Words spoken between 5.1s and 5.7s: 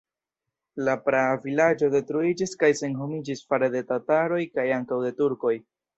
turkoj.